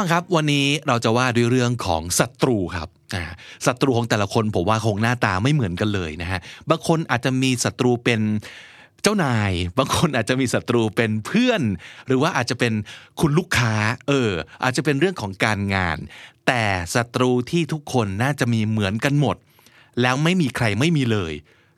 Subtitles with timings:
[0.00, 2.88] ฟังครับวันนี้เราจะว่าด้วยเรื่องของศัตรูครับ
[3.66, 6.40] ศัตรูของแต่ละคนผมว่าคงหน้าตาไม่เหมือนกันเลยนะฮะ
[6.70, 8.20] บางคนอาจจะมีศัตรูเป็น
[9.02, 11.62] เจ้านาย บางคนอาจจะมีศัตรูเป็นเพื่อน
[12.06, 12.72] หรือว่าอาจจะเป็น
[13.20, 13.74] คุณลูกค้า
[14.08, 14.30] เออ
[14.62, 15.98] อาจจะเป็นเรื่องของการงาน
[16.46, 16.64] แต่
[16.94, 19.36] ศัตรูที่ทุกคนน่าจะมีเหมือนกันหมด
[20.00, 21.32] แล้วไม่มีใครไม่มีเลย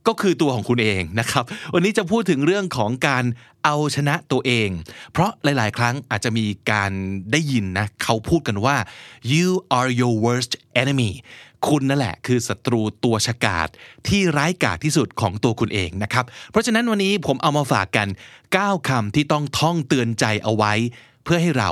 [0.07, 3.25] ก็คือตัวของคุณเองนะครับ วันนี้จะพูดถึงเรื่องของการ
[3.65, 4.69] เอาชนะตัวเอง
[5.13, 6.93] เพราะหลาย ๆ ครั้งอาจจะมีการ
[7.33, 8.77] ได้ยินนะเขาพูดกันว่า
[9.33, 10.53] you are your worst
[10.83, 11.13] enemy
[11.69, 13.69] คุณนั่นแหละคือศัตรูตัวฉกาจ
[14.09, 18.09] ที่ร้ายกาจที่สุดของตัวคุณเองนะครับ เพราะฉะนั้นวันนี้ผมเอามาฝากกัน
[18.49, 20.73] 9คำที่ต้องท่องเตือนใจเอาไว้
[21.25, 21.71] เพื่อให้เรา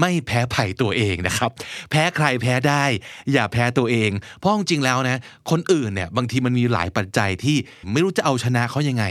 [0.00, 1.50] ไม่แพ้ภัยตัวเองนะครับ
[1.90, 2.84] แพ้ใครแพ้ได้
[3.32, 7.56] อย่าแพ้ตัวเอง เพราะจริงๆแล้วนะ คนอื่นเนี่ยบางทีมันมีหลายปัจจัยที่
[7.92, 9.04] ไม่รู้จะเอาชนะเขายังไง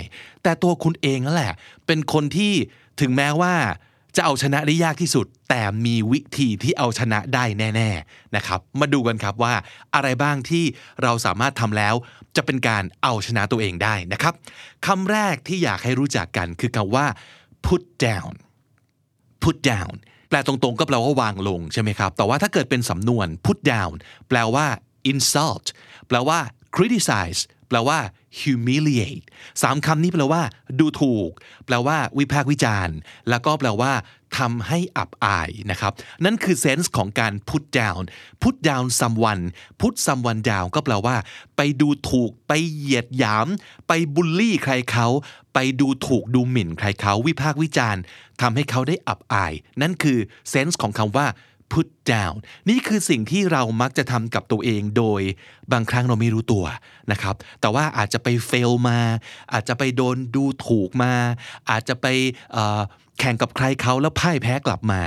[0.43, 1.53] แต่ตัวคุณเองนั่นแหละ
[1.85, 2.53] เป็นคนที่
[3.02, 3.53] ถึงแม้ว่า
[4.15, 9.53] จะเอาชนะได้ยากที่สุด แต่มีวิธีที่เอาชนะได้แน่ ๆนะครับ มาดูกันครับว่า
[9.95, 10.63] อะไรบ้างที่
[11.03, 11.95] เราสามารถทำแล้ว
[12.35, 14.33] จะเป็นการเอาชนะตัวเองได้นะครับ
[14.88, 17.05] คำแรกที่อยากให้รู้จักกันคือคำว่า
[17.65, 18.33] put down
[19.43, 19.93] put down
[20.30, 23.94] แปลตรงๆ ก็แปลว่าวางลงใช่ไหมครับ แต่ว่าถ้าเกิดเป็นสำนวน put down
[24.30, 24.66] แปลว่า
[25.11, 25.66] insult
[26.08, 26.39] แปลว่า
[26.75, 28.00] criticize แปลว่า
[28.39, 29.25] humiliate
[29.61, 30.42] สามคำนี้แปลว่า
[30.80, 31.31] ดูถูก
[31.66, 32.98] แปลว่า วิพากษ์วิจารณ์
[33.30, 33.92] แล้วก็แปลว่า
[34.38, 35.94] ทำให้อับอายนะครับ
[36.25, 38.02] นั่นคือเซนส์ของการ put down
[38.44, 39.44] put down someone
[39.81, 41.16] put someone down ก็แปลว่า
[41.58, 43.48] ไปดูถูกไปเหยียดหยาม
[43.88, 45.08] ไปบูลลี่ใครเขา
[45.53, 48.02] ไปดูถูกดูหมิ่นใครเขาวิพากษ์วิจารณ์
[48.42, 50.17] ทำให้เขาได้อับอาย นั่นคือ
[50.49, 51.27] เซนส์ของคำว่า
[51.73, 52.36] put down
[52.70, 55.21] นี่คือสิ่งที่เรามักจะทำกับตัวเองโดย
[55.71, 56.66] บางครั้งเราไม่รู้ตัว
[57.11, 58.99] นะครับ แต่ว่าอาจจะไป fail มา
[59.54, 61.14] อาจจะไปโดนดูถูกมา
[61.70, 62.05] อาจจะไป
[63.20, 65.02] แข่งกับใครเขาแล้วพ่ายแพ้กลับมา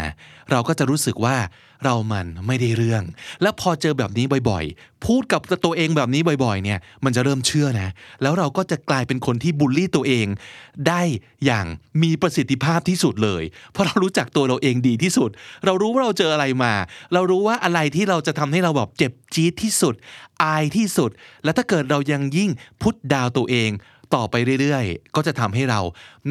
[0.51, 1.37] เราก็จะรู้สึกว่า
[1.85, 3.03] เรามันไม่ได้เรื่อง
[3.43, 7.91] แล้วพอเจอแบบนี้บ่อยๆ พูดกับตัวเองแบบนี้บ่อยๆ เนี่ย มันจะเริ่มเชื่อนะ
[8.23, 10.27] แล้วเราก็จะกลายเป็นคนที่บูลลี่ตัวเอง
[10.89, 11.03] ได้
[11.45, 11.67] อย่าง
[12.03, 15.31] มีประสิทธิภาพที่สุดเลย เพราะเรารู้จักตัวเราเองดีที่สุด
[15.65, 16.75] เรารู้ว่าเราเจออะไรมา
[17.13, 19.95] เรารู้ว่าอะไรที่เราจะทำให้เราแบบเจ็บจี๊ดที่สุด
[20.45, 21.11] อายที่สุด
[21.45, 22.51] และถ้าเกิดเรายังยิ่ง
[22.83, 23.71] พุทดาวตัวเอง
[24.15, 25.81] ต่อไปเรื่อยๆ ก็จะทำให้เรา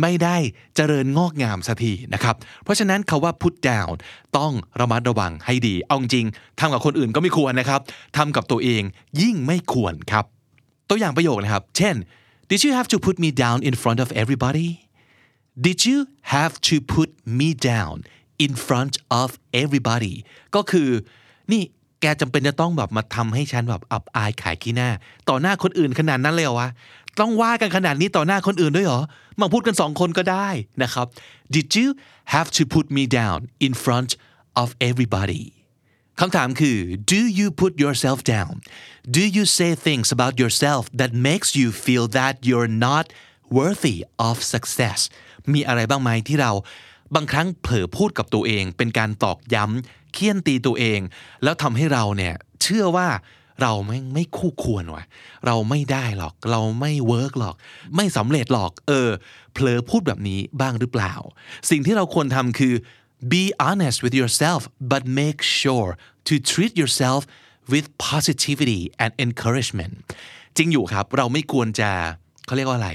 [0.01, 0.37] ไม่ได้
[0.75, 3.93] เจริญงอกงามสักทีนะครับ เพราะฉะนั้นคาว่า put down
[4.37, 6.25] ต้องระมัดระวังให้ดี เอาจริง
[6.59, 7.81] ทำกับคนอื่นก็ไม่ควรนะครับ
[8.17, 8.81] ทำกับตัวเอง
[9.21, 10.25] ยิ่งไม่ควรครับ
[10.89, 11.95] ตัวอย่างประโยคนะครับ เช่น
[12.49, 14.69] Did you have to put me down in front of everybody
[15.65, 15.97] Did you
[16.33, 17.09] have to put
[17.39, 17.95] me down
[18.45, 19.29] in front of
[19.63, 20.15] everybody
[20.55, 20.89] ก็คือ
[21.53, 21.63] นี่
[22.01, 24.89] แกจำเป็นจะต้องแบบมาทำให้ฉันแบบอับอายขายขี้หน้า
[25.29, 26.69] ต่อหน้าคนอื่นขนาดนั้นเลยเหรอวะ
[27.19, 29.01] ต้องว่ากันขนาดนี้ต่อหน้าคนอื่นด้วยเหรอ
[29.41, 30.49] มาพูดกันสองคนก็ได้
[30.83, 31.07] นะครับ
[31.55, 31.87] Did you
[32.33, 34.11] have to put me down in front
[34.61, 35.43] of everybody
[36.19, 36.77] คำถามคือ
[37.11, 38.53] do you put yourself down
[39.17, 43.05] do you say things about yourself that makes you feel that you're not
[43.57, 43.97] worthy
[44.27, 44.99] of success
[45.53, 46.51] มีอะไรบ้างไหมที่เรา
[47.15, 50.99] บางครั้งเผลอพูดกับตัวเอง เป็นการตอกย้ำเคี่ยนตีตัวเอง
[51.43, 53.07] แล้วทำให้เราเนี่ยเชื่อว่า
[53.61, 55.03] เราไม่ไม่คู่ควรวะ
[55.45, 57.55] เราไม่ได้หรอก เราไม่เวิร์กหรอก
[57.95, 59.09] ไม่สำเร็จหรอก เออ
[59.53, 61.13] เผลอพูดแบบนี้บ้างหรือเปล่า
[61.69, 62.73] สิ่งที่เราควรทำคือ
[63.31, 64.61] be honest with yourself
[64.91, 65.91] but make sure
[66.27, 67.21] to treat yourself
[67.71, 69.93] with positivity and encouragement
[70.57, 71.89] จริงอยู่ครับ เราไม่ควรจะ
[72.45, 72.91] เขาเรียกว่าอะไร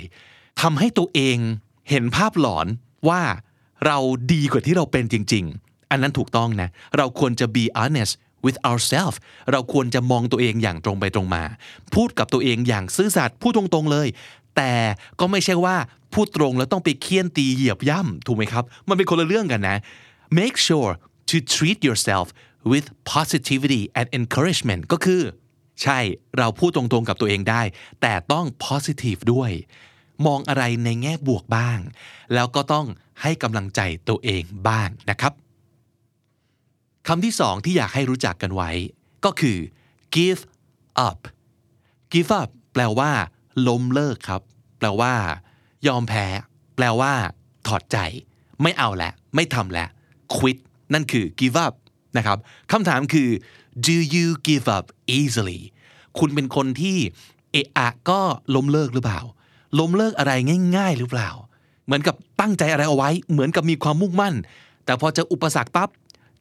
[0.62, 1.38] ทำให้ตัวเอง
[1.90, 2.66] เห็นภาพหลอน
[3.08, 3.22] ว่า
[3.86, 3.98] เรา
[4.32, 8.12] ดีกว่าที่เราเป็นจริง ๆ อันนั้นถูกต้องนะ เราควรจะ be honest
[8.44, 9.16] with ourselves
[9.50, 11.42] เราควรจะมองตัวเองอย่างตรงไปตรงมา
[11.94, 14.08] พูดกับตัวเองอย่างซื่อสัตย์พูดตรงๆเลย
[14.56, 14.72] แต่
[15.20, 15.76] ก็ไม่ใช่ว่า
[16.14, 19.78] พูดตรงแล้วต้องไปเคี่ยนตีเหยียบย่ำถูกไหมครับ มันเป็นคนละเรื่องกันนะ
[20.38, 20.92] make sure
[21.30, 22.26] to treat yourself
[22.70, 25.22] with positivity and encouragement ก็คือ
[25.82, 25.98] ใช่
[26.38, 27.62] เราพูดตรงๆกับตัวเองได้
[28.00, 29.50] แต่ต้อง positive ด้วย
[30.26, 31.78] มองอะไรในแง่บวกบ้าง
[32.34, 32.86] แล้วก็ต้อง
[33.22, 35.32] ให้กำลังใจตัวเองบ้างนะครับ
[37.08, 38.70] คำที่สองที่อยากให้รู้จักกันไว้
[39.24, 39.58] ก็คือ
[40.14, 40.42] give
[41.08, 41.18] up
[42.12, 43.10] give up แปลว่า
[43.68, 44.42] ล้มเลิกครับ
[44.78, 45.14] แปลว่า
[45.86, 46.26] ยอมแพ้
[46.76, 47.12] แปลว่า
[47.66, 47.98] ถอดใจ
[48.62, 49.88] ไม่เอาแล้วไม่ทำแล้ว
[50.36, 50.58] quit
[50.92, 51.74] นั่นคือ give up
[52.16, 52.38] นะครับ
[52.72, 53.28] คำถามคือ
[53.86, 54.86] do you give up
[55.18, 55.60] easily
[56.18, 56.98] คุณเป็นคนที่
[57.52, 58.20] เอะอะก็
[58.54, 59.20] ล้มเลิกหรือเปล่า
[59.78, 60.32] ล้มเลิกอะไร
[60.76, 61.30] ง่าย ๆ หรือเปล่า
[61.84, 64.34] เหมือนกับตั้งใจอะไรเอาไว้ เหมือนกับมีความมุ่งมั่น
[64.84, 65.88] แต่พอเจออุปสรรคปั๊บ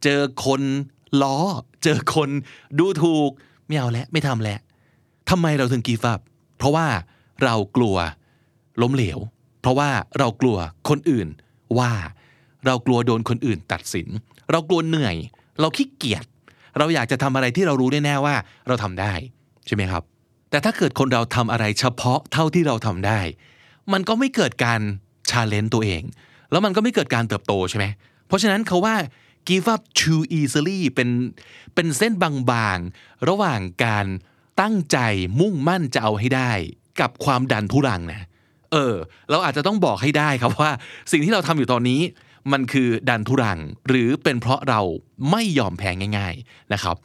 [0.03, 0.61] เจอคน
[1.21, 1.37] ล้อ
[1.83, 2.29] เจอคน
[2.79, 3.29] ดูถูก
[3.67, 4.59] ไม่เอาแล้วไม่ทำแล้ว
[5.29, 6.19] ทำไมเราถึงกีฟับ
[6.57, 6.87] เพราะว่า
[7.43, 7.95] เรากลัว
[8.81, 9.19] ล้มเหลว
[9.61, 9.89] เพราะว่า
[10.19, 10.57] เรากลัว
[10.89, 11.27] คนอื่น
[11.79, 11.91] ว่า
[12.65, 14.07] เรากลัวโดนคนอื่นตัดสิน
[14.51, 15.15] เรากลัวเหนื่อย
[15.59, 16.25] เราขี้เกียจ
[16.77, 18.35] เราอยากจะทำอะไรที่เรารู้แน่ๆว่า
[18.67, 19.13] เราทำได้
[19.67, 20.03] ใช่ไหมครับ
[20.49, 23.19] แต่ถ้าเกิดคนเราทำอะไรเฉพาะเท่าที่เราทำได้
[23.93, 24.81] มันก็ไม่เกิดการ
[25.29, 26.03] ชาเลนจ์ตัวเอง
[26.51, 27.85] แล้วมันก็ไม่เกิดการเติบโตใช่ไหม
[28.27, 28.95] เพราะฉะนั้นเขาว่า
[29.49, 31.09] give up too easily เป็น
[31.75, 32.13] เป็นเส้น
[32.51, 34.05] บางๆ ระหว่างการ
[34.61, 34.97] ตั้งใจ
[35.39, 36.51] มุ่งมั่นจะเอาให้ได้
[36.99, 38.21] กับความดันทุรังนะ
[38.71, 38.95] เออ
[39.29, 40.71] เราอาจจะต้องบอกให้ได้ครับว่า
[41.11, 42.01] สิ่งที่เราทำอยู่ตอนนี้
[42.51, 44.81] มันคือดันทุรัง หรือเป็นเพราะเรา
[45.31, 46.97] ไม่ยอมแพ้ง่าย ๆนะครับ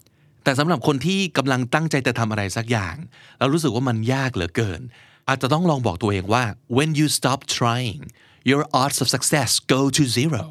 [0.45, 2.97] แต่สำหรับคนที่กำลังตั้งใจจะทำอะไรสักอย่าง
[3.39, 4.81] แล้วรู้สึกว่ามันยากเหลือเกิน
[5.29, 6.45] อาจจะต้องลองบอกตัวเองว่า
[6.77, 8.03] when you stop trying
[8.51, 10.45] your odds of success go to zero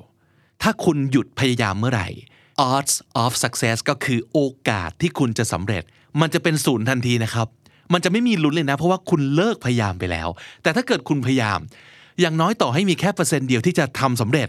[0.62, 2.08] ถ้าคุณหยุดพยายามเมื่อไหร่
[2.72, 4.40] odds of success ก็คือโอ
[4.70, 5.84] กาสที่คุณจะสำเร็จ
[6.22, 7.48] มันจะเป็นศูนย์ทันทีนะครับ
[7.94, 10.30] มันจะไม่มีลุ้นเลยนะ เพราะว่าคุณเลิกพยายามไปแล้ว
[10.64, 11.60] แต่ถ้าเกิดคุณพยายาม
[12.20, 14.48] อย่างน้อยต่อให้มีแค่เปอร์เซ็นต์เดียวที่จะทำสำเร็จ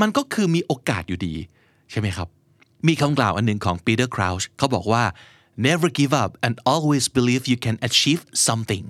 [0.00, 1.34] มันก็คือมีโอกาสอยู่ดี
[1.90, 2.28] ใช่ไหมครับ
[2.88, 5.04] มีคำกล่าวอันหนึ่งของ Peter Crouch เขาบอกว่า
[5.66, 8.86] never give up and always believe you can achieve something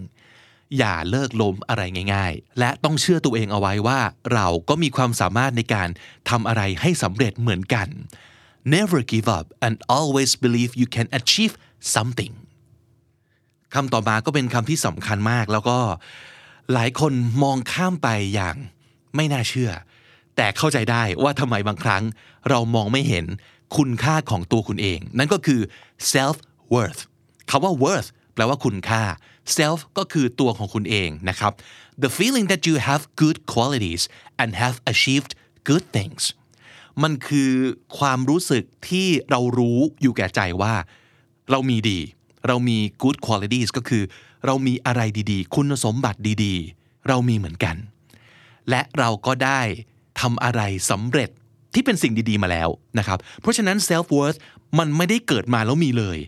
[0.76, 1.82] อย่าเลิกล้มอะไร
[2.14, 4.00] ง่าย ๆ และต้องเชื่อตัวเองเอาไว้ว่า
[4.32, 5.88] เราก็มีความสามารถในการ
[6.30, 7.88] ทำอะไรให้สำเร็จเหมือนกัน
[8.74, 11.54] never give up and always believe you can achieve
[11.94, 12.34] something
[13.74, 15.78] คำต่อมาก็เป็นคำที่สำคัญมาก แล้วก็
[16.72, 17.12] หลายคน
[17.42, 18.56] มองข้ามไปอย่าง
[19.16, 19.70] ไม่น่าเชื่อ
[20.36, 22.02] แต่เข้าใจได้ว่าทำไมบางครั้ง
[22.48, 23.26] เรามองไม่เห็น
[23.76, 25.60] คุณค่าของตัวคุณเอง นั่นก็คือ
[26.12, 26.36] self
[26.74, 27.00] worth
[27.50, 29.02] คำว่า worth แปลว่าคุณค่า
[29.58, 31.52] self ก็คือตัวของคุณเองนะครับ
[32.02, 34.02] the feeling that you have good qualities
[34.40, 35.32] and have achieved
[35.68, 36.22] good things
[37.02, 37.52] มันคือ
[37.98, 40.74] ความรู้สึกที่เรารู้อยู่แก่ใจว่า
[41.50, 42.00] เรามีดี
[42.46, 44.02] เรามี good qualities ก็คือ
[44.46, 45.00] เรามีอะไร
[45.32, 47.76] ดีๆ คุณสมบัติดีๆ เรามีเหมือนกัน
[48.70, 49.60] และเราก็ได้
[50.20, 50.60] ทำอะไร
[50.90, 51.30] สำเร็จ
[51.74, 52.68] ที่เป็นสิ่งดีๆมาแล้ว
[52.98, 54.38] นะครับ เพราะฉะนั้น self worth
[54.78, 56.18] มันไม่ได้เกิดมาแล้วมีเลย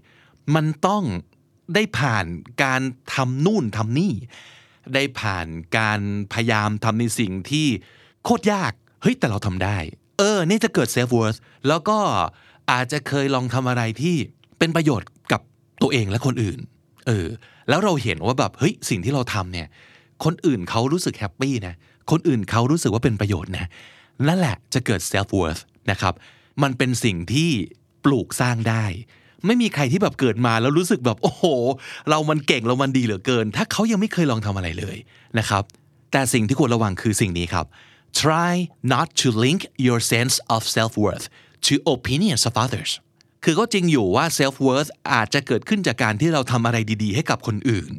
[0.55, 1.03] มันต้อง
[1.75, 2.27] ได้ผ่าน
[2.65, 2.81] การ
[3.15, 4.15] ทำนู่นทำนี่
[4.95, 5.47] ได้ผ่าน
[5.79, 6.01] การ
[6.33, 7.67] พยายามทำในสิ่งที่
[8.25, 8.73] โคตรยาก
[9.03, 9.77] เฮ้ยแต่เราทำได้
[10.19, 11.39] เออ นี่จะเกิด self worth
[11.69, 11.99] แล้วก็
[12.71, 14.17] อาจจะเคยลองทำอะไรที่
[14.59, 15.41] เป็นประโยชน์กับ
[15.83, 16.59] ตัวเองและคนอื่น
[17.07, 17.27] เออ
[17.69, 19.69] แล้วเราเห็นว่าแบบเฮ้ยสิ่งที่เราทำเนี่ย
[20.25, 21.75] คนอื่นเขารู้สึกแฮปปี้นะ
[22.11, 23.67] คนอื่นเขารู้สึกว่าเป็นประโยชน์นะ
[24.29, 26.15] นั่นแหละจะเกิด self worth นะครับ
[26.63, 27.51] มันเป็นสิ่งที่
[28.05, 28.85] ปลูกสร้างได้
[29.47, 31.45] ไม่มีใครที่แบบเกิดมาแล้วรู้สึกแบบโอ้โห
[32.11, 34.97] เรามันเก่งเรามันดีเหลือเกิน ถ้าเขายังไม่เคยลองทำอะไรเลย
[35.39, 35.65] นะครับ
[36.13, 37.67] แต่สิ่งที่ควรระวังคือสิ่งนี้ครับ
[38.23, 38.55] try
[38.93, 41.27] not to link your sense of self worth
[41.67, 42.91] to opinions of others
[43.45, 47.93] คือก็จริงอยู่ว่า self worth อาจจะเกิดขึ้นจากการที่เราทำอะไรดีๆ ให้กับคนอื่น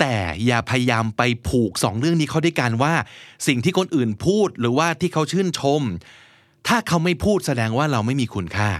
[0.00, 0.16] แต่
[0.46, 2.94] อย่าพยายามไปผูกสองเรื่องนี้เข้าด้วยกันว่า
[3.46, 5.82] สิ่งที่คนอื่นพูดหรือว่าที่เขาชื่นชม
[6.68, 8.70] ถ้าเขาไม่พูดแสดงว่าเราไม่มีคุณค่า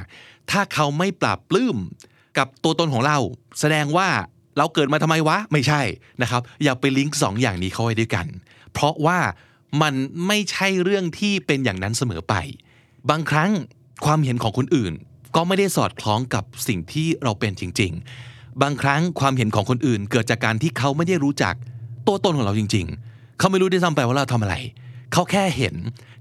[0.50, 1.76] ถ้าเขาไม่ปรับปลื้ม
[2.38, 3.18] กับตัวตนของเรา
[3.60, 4.08] แสดงว่า
[4.58, 5.82] เราเกิดมาทำไมวะ ไม่ใช่
[6.22, 8.26] นะครับ อย่าไปลิงก์สองอย่างนี้เข้าไว้ด้วยกัน
[8.72, 9.18] เพราะว่า
[9.82, 9.94] มัน
[10.26, 12.34] ไม่ใช่เรื่องที่เป็นอย่างนั้นเสมอไป
[13.10, 13.50] บางครั้ง
[14.04, 14.92] ความเห็นของคนอื่น
[15.36, 17.92] ก็ไม่ได้สอดคล้องกับสิ่งที่เราเป็นจริง
[18.26, 21.54] ๆ บางครั้งความเห็นของคนอื่น เกิดจากการที่เขาไม่ได้รู้จัก
[22.06, 24.56] ตัวตนของเราจริง ๆ เขาไม่รู้ด้วยซ้ำไปว่าเราทำอะไร
[25.12, 25.74] เขาแค่เห็น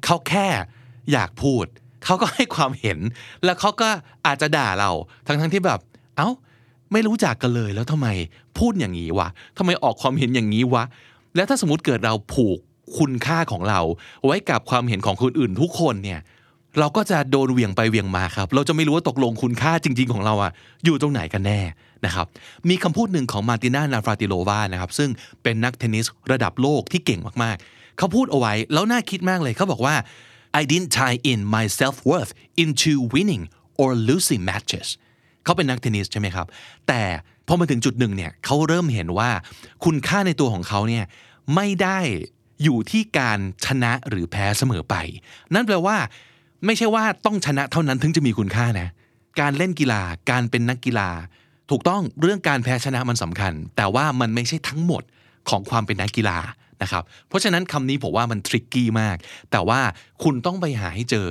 [0.05, 0.47] เขาแค่
[1.11, 1.65] อยากพูด
[2.05, 2.99] เขาก็ให้ความเห็น
[3.43, 3.89] แล้วเขาก็
[4.25, 4.91] อาจจะด่าเรา
[5.27, 5.79] ทั้งๆที่แบบ
[6.17, 6.29] เอ้า
[6.91, 8.07] ไม่รู้จักกันเลยแล้วทำไม
[8.59, 10.83] พูดอย่างนี้วะทำไมออกความเห็นอย่างนี้วะ
[11.35, 12.57] แล้วถ้าสมมติเกิดเราผูก
[12.97, 13.79] คุณค่าของเรา
[14.25, 16.19] ไว้กับความเห็นของคนอื่นทุกคนเนี่ย
[16.79, 20.51] เราก็จะโดนเวียงไปเวียงมาครับ เราจะไม่รู้ว่าตกลงคุณค่าจริง ๆ ของเราอะ
[20.85, 21.59] อยู่ตรงไหนกันแน่
[22.05, 22.25] นะครับ
[22.69, 25.09] มีคำพูดหนึ่งของมาร์ติน่านาฟราติโลวานะครับ ซึ่ง
[25.43, 29.95] เป็นนักเทนนิสระดับโลกที่เก่งมากๆ เขาพูดเอาไว้แล้วน่าคิดมากเลยเขาบอกว่า
[30.59, 32.31] I didn't tie in my self-worth
[32.63, 33.43] into winning
[33.81, 34.87] or losing matches
[35.43, 36.47] เขาเป็นนักเทนนิสใช่ไหมครับ
[36.87, 37.01] แต่
[37.47, 39.29] พอมาถึงจุดหนึ่งเนี่ยเขาเริ่มเห็นว่า
[39.85, 41.05] คุณค่าในตัวของเขาเนี่ย
[41.55, 41.99] ไม่ได้
[42.63, 44.95] อยู่ที่การชนะหรือแพ้เสมอไป
[45.53, 45.97] นั่นแปลว่า
[46.65, 48.87] ไม่ใช่ว่าต้องชนะเท่านั้นถึงจะมีคุณค่านะ
[49.39, 51.09] การเล่นกีฬาการเป็นนักกีฬา
[51.69, 55.03] ถูกต้องเรื่องการแพ้ชนะมันสำคัญ แต่ว่ามันไม่ใช่ทั้งหมด
[55.49, 56.37] ของความเป็นนักกีฬา
[56.83, 59.17] นะครับเพราะฉะนั้นคำนี้ผมว่ามันทริกกี้มาก
[59.51, 59.79] แต่ว่า
[60.23, 61.29] คุณต้องไปหาให้เจอ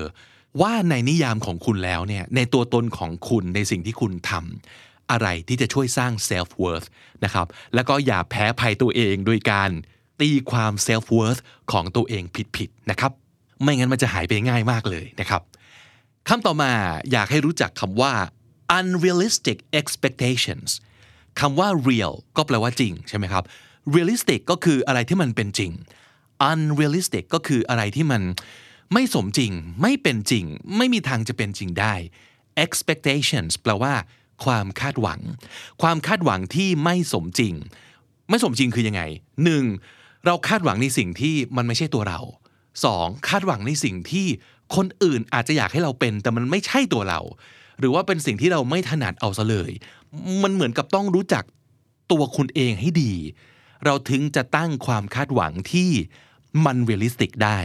[0.63, 6.87] ว่าในนิยามของคุณแล้วเนี่ยในตัวตนของคุณในสิ่งที่คุณทำอะไรที่จะช่วยสร้าง self worth
[7.25, 9.71] นะครับแล้วก็อย่าแพ้ภัยตัวเองโดยการ
[10.21, 11.41] ตีความ self worth
[11.73, 12.23] ของตัวเอง
[12.57, 13.13] ผิดๆนะครับ
[13.63, 15.43] ไม่งั้นมันจะหายไปง่ายมากเลยนะครับ
[16.29, 16.73] คำต่อมา
[17.13, 18.13] อยากให้รู้จักคำว่า
[18.79, 20.71] unrealistic expectations
[21.41, 23.45] คำว่า real ก็แปลว่าจริงใช่ไหมครับ
[23.95, 25.73] realistic ก็คืออะไรที่มันเป็นจริง
[26.51, 28.23] unrealistic ก็คืออะไรที่มัน
[28.93, 30.45] ไม่สมจริง ไม่เป็นจริง
[30.77, 31.95] ไม่มีทางจะเป็นจริงได้
[32.65, 33.95] expectations แปลว่า
[34.45, 35.21] ความคาดหวัง
[35.83, 37.55] ความคาดหวังที่ไม่สมจริง
[38.31, 39.03] ไม่สมจริงคือยังไง
[39.45, 39.65] หนึ่ง
[40.27, 42.21] เราคาดหวังในสิ่งที่มันไม่ใช่ตัวเรา
[42.85, 44.27] สองคาดหวังในสิ่งที่
[44.77, 47.21] คนอื่นอาจจะอยากให้เราเป็น แต่มันไม่ใช่ตัวเรา
[47.79, 49.71] หรือว่าเป็นสิ่งที่เราไม่ถนัดเอาซะเลย
[50.43, 51.45] มันเหมือนกับต้องรู้จัก
[52.13, 53.13] ตัวคุณเองให้ดี
[53.85, 55.91] เราถึงจะตั้งความคาดหวังที่
[56.65, 57.59] มัน realistic ได้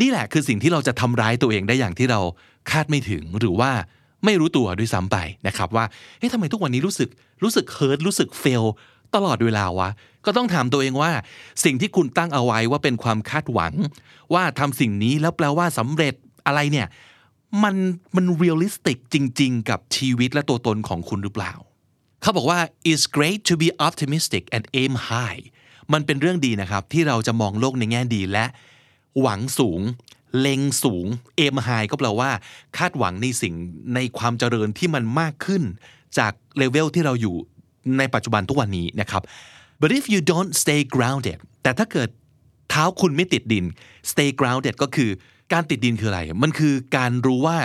[0.00, 2.20] นี่แหละคือสิ่งที่เราจะทำร้ายตัวเองได้อย่างที่เรา
[2.70, 3.70] คาดไม่ถึงหรือว่า
[4.24, 5.84] ไม่รู้ตัวด้วยซ้ำไปนะครับว่า
[6.18, 7.08] เฮ้ยทำไมทุกวันนี้รู้สึก
[7.42, 8.64] รู้สึก hurt รู้สึก fail
[9.14, 9.90] ตลอดเวลาวะ
[10.26, 11.12] ก็ต้องถามตัวเองว่า
[11.64, 13.72] สิ่งที่คุณตั้งเอาไว้ว่าเป็นความคาดหวัง
[14.34, 16.14] ว่าทำสิ่งนี้แล้วแปลว่าสำเร็จ
[16.46, 16.86] อะไรเนี่ย
[17.62, 17.74] มัน
[18.16, 21.52] มัน realistic จริง ๆ กับชีวิตและตัวตนของคุณหรือเปล่า
[22.22, 25.42] เขาบอกว่า it's great to be optimistic and aim high
[25.92, 28.46] มันเป็นเรื่องดีนะครับ ที่เราจะมองโลกในแง่ดีและ
[29.20, 29.80] หวังสูง
[30.40, 31.06] เล็งสูง
[31.40, 32.30] aim high ก็แปลว่า
[32.78, 33.54] คาดหวังในสิ่ง
[33.94, 35.62] ในความเจริญที่มันมากขึ้น
[36.18, 37.36] จากเลเวลที่เราอยู่
[37.98, 39.22] ในปัจจุบันทุกวันนี้นะครับ
[39.80, 42.08] but if you don't stay grounded แต่ถ้าเกิด
[42.70, 43.64] เท้าคุณไม่ติดดิน
[44.10, 45.10] stay grounded ก็คือ
[45.52, 47.58] การติดดินคืออะไร มันคือการรู้ว่า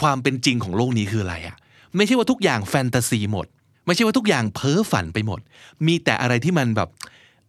[0.00, 1.56] ความเป็นจริงของโลกนี้คืออะไรอะ
[1.96, 3.46] ไม่ใช่ว่าทุกอย่างแฟนตาซีหมด
[3.86, 5.40] ไม่ใช่ว่าทุกอย่างเพ้อฝันไปหมด
[5.86, 6.88] มีแต่อะไรที่มันแบบ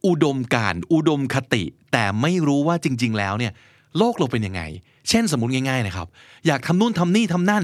[0.07, 3.53] อุดมการอุดมคติ แต่ไม่รู้ว่าจริง ๆ แล้วเนี่ย
[3.97, 4.61] โลกเราเป็นยังไง
[5.09, 6.07] เช่นสมมติง่าย ๆ นะครับ
[6.47, 7.63] อยากทำนู่นทำนี่ทำนั่น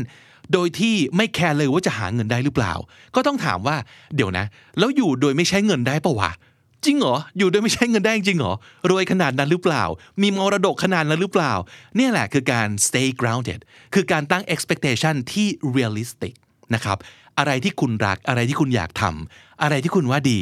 [0.54, 2.74] โดยที่ไม่แคร์เลยว่าจะหาเงินได้หรือเปล่า
[3.16, 3.76] ก็ต้องถามว่า
[4.16, 4.46] เดี๋ยวนะ
[4.80, 6.32] แล้วอยู่โดยไม่ใช้เงินได้ปะวะ
[6.86, 8.54] จริงเหรอ อยู่โดยไม่ใช้เงินได้จริงเหรอ
[8.90, 9.84] รวยขนาดนั้นหรือเปล่า
[10.22, 11.54] มีมรดกขนาดนั้นหรือเปล่า
[11.96, 13.60] เนี่ยแหละคือการ stay grounded
[13.94, 16.34] คือการตั้ง expectation ที่ realistic
[16.76, 16.98] นะครับ
[17.38, 20.40] อะไรที่คุณรักอะไรที่คุณอยากทำอะไรที่คุณว่าดี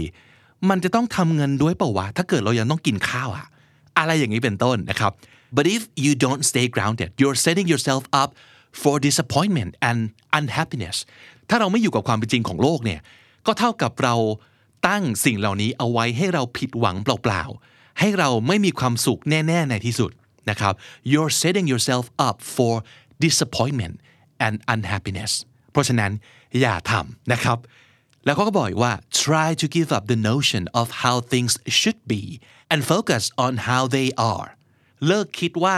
[0.70, 3.48] มันจะต้องทำเงินด้วยเปล่าวะถ้าเกิดเรายังต้องกินข้าวอะ
[4.00, 5.12] อะไรอย่างนี้เป็นต้นนะครับ
[5.56, 8.30] but if you don't stay grounded you're setting yourself up
[8.82, 10.00] for disappointment and
[10.40, 10.98] unhappiness
[11.50, 13.00] ถ้าเราไม่อยู่กับความเป็นจริงของโลกเนี่ย
[13.46, 14.16] ก็เท่ากับเรา
[14.88, 20.12] ตั้งสิ่งเหล่านี้เอาไว้ให้เราผิดหวังเปล่าๆ ให้เราไม่มีความสุขแน่ ๆ ในที่สุด
[20.50, 20.74] นะครับ
[21.12, 22.74] you're setting yourself up for
[23.26, 23.96] disappointment
[24.46, 25.34] and unhappiness
[25.76, 26.12] เพราะฉะนั้น
[26.62, 27.58] อย่าทำนะครับ
[28.26, 32.24] แล้วเขาก็บอกว่า try to give up the notion of how things should be
[32.72, 34.50] and focus on how they are
[35.08, 35.78] เลิกคิดว่า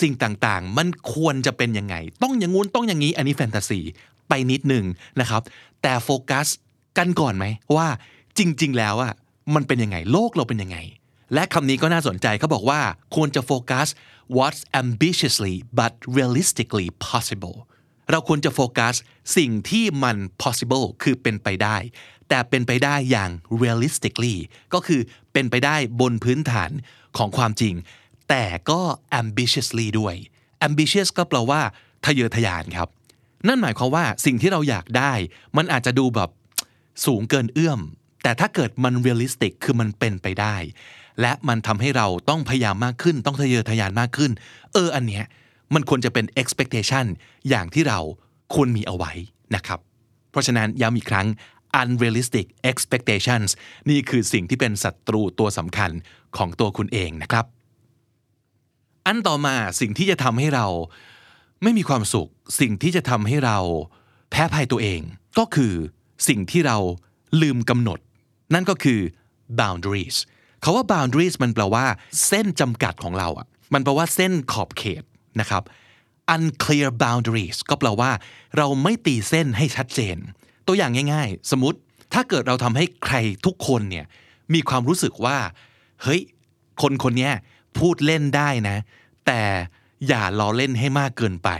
[0.00, 3.80] สิ่งต่างๆ มันควรจะเป็นยังไง ต้องอย่างงู้นต้องอย่างนี้ อันนี้แฟนตาซี
[4.28, 4.84] ไปนิดหนึ่ง
[5.20, 5.42] นะครับ
[5.82, 6.46] แต่โฟกัส
[6.98, 7.44] กันก่อนไหม
[7.76, 7.88] ว่า
[8.38, 9.12] จริง ๆ แล้วอะ
[9.54, 10.78] มันเป็นยังไง โลกเราเป็นยังไง
[11.34, 12.80] และคำนี้ก็น่าสนใจเขาบอกว่า
[13.14, 13.88] ควรจะโฟกัส
[14.36, 17.56] what's ambitiously but realistically possible
[18.10, 18.94] เราควรจะโฟกัส
[19.36, 21.76] สิ่งที่มัน possible คือเป็นไปได้
[22.28, 23.30] แต่เป็นไปได้อย่าง
[23.62, 24.36] realistically
[24.74, 25.00] ก็คือ
[25.32, 26.70] เป็นไปได้บนพื้นฐาน
[27.16, 27.74] ของความจริง
[28.28, 28.80] แต่ก็
[29.20, 30.14] ambitiously ด้วย
[30.66, 31.60] ambitious ก็แปลว่า
[32.04, 32.88] ทะเยอทะยานครับ
[33.48, 35.12] นั่นหมายความว่าสิ่งที่เราอยากได้
[35.56, 36.30] มันอาจจะดูแบบ
[37.06, 37.80] สูงเกินเอื้อม
[38.22, 40.56] แต่ถ้าเกิดมัน realistic คือมันเป็นไปได้
[41.20, 44.30] และมันทำให้เราต้องพยายามมากขึ้น ต้องทะเยอทะยานมากขึ้น
[44.72, 45.24] เอออันเนี้ย
[45.74, 47.06] มันควรจะเป็น expectation
[47.48, 48.00] อย่างที่เรา
[48.54, 49.12] ควรมีเอาไว้
[49.54, 49.80] นะครับ
[50.30, 51.26] เพราะฉะนั้นย้ำอีกครั้ง
[51.80, 53.50] unrealistic expectations
[53.90, 55.90] นี่คือสิ่งที่เป็นศัตรูตัวสำคัญ
[56.36, 57.44] ของตัวคุณเองนะครับ
[59.06, 60.66] อันต่อมาสิ่งที่จะทำให้เรา
[61.62, 63.58] ไม่มีความสุข สิ่งที่จะทำให้เรา
[64.30, 65.00] แพ้ภัยตัวเอง
[65.38, 65.74] ก็คือ
[66.28, 66.78] สิ่งที่เรา
[67.42, 67.98] ลืมกำหนด
[68.54, 69.00] นั่นก็คือ
[69.60, 70.16] boundaries
[70.60, 71.84] เขาว่า boundaries มันแปลว่า
[72.26, 75.02] เส้นจำกัดของเราอะ มันแปลว่าเส้นขอบเขต
[75.40, 75.62] นะครับ
[76.34, 78.10] unclear boundaries ก็แปลว่า
[78.56, 80.16] เราไม่ตีเส้นให้ชัดเจน
[80.66, 81.78] ตัวอย่างง่าย ๆ สมมติ
[82.14, 84.06] ถ้าเกิดเราทำให้ใครทุกคนเนี่ย
[84.54, 85.38] มีความรู้สึกว่า
[86.02, 86.20] เฮ้ย
[86.82, 87.30] คนคนนี้
[87.78, 88.76] พูดเล่นได้นะ
[89.26, 89.42] แต่
[90.08, 91.50] อย่าล้อเล่นให้มากเกินไป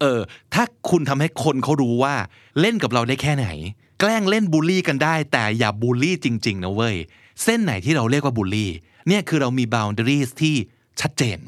[0.00, 0.20] เออ
[0.54, 2.14] ถ้าคุณทำให้คนเขารู้ว่า
[2.60, 3.48] เล่นกับเราได้แค่ไหน
[4.00, 6.96] แกล้งเล่นบูลลี่กันได้ แต่อย่าบูลลี่จริง ๆ นะเว้ย
[7.42, 8.70] เส้นไหนที่เราเรียกว่าบูลลี่
[9.08, 10.56] เนี่ยคือเรามี boundaries ที่
[11.02, 11.38] ชัดเจน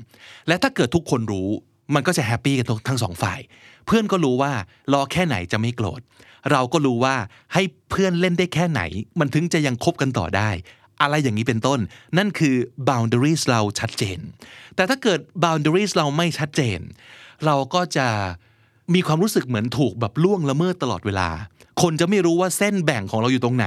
[0.49, 1.49] และถ้าเกิดทุกคนรู้
[1.94, 3.40] มันก็จะ happy กันทั้งสองฝ่าย
[3.87, 4.52] เพื่อนก็รู้ว่า
[4.92, 6.00] ล้อแค่ไหนจะไม่โกรธ
[6.52, 7.14] เราก็รู้ว่า
[7.54, 8.82] ให้เพื่อนเล่นได้แค่ไหน
[9.18, 10.50] มันถึงจะยังคบกันต่อได้
[11.02, 11.80] อะไรอย่างนี้เป็นต้น
[12.18, 12.54] นั่นคือ
[12.88, 14.18] boundaries เราชัดเจน
[14.76, 16.80] แต่ถ้าเกิด boundaries เราไม่ชัดเจน
[17.47, 18.06] เราก็จะ
[18.94, 21.28] มีความรู้สึกเหมือนถูกแบบล่วงละเมิดตลอดเวลา
[21.82, 23.66] คนจะไม่รู้ว่าเส้นแบ่งของเราอยู่ตรงไหน